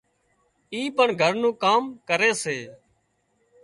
[0.73, 2.57] اِي پڻ گھر نُون ڪام ڪري سي